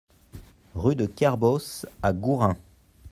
Rue 0.73 0.95
de 0.95 1.05
Kerbos 1.05 1.85
à 2.01 2.11
Gourin 2.11 2.57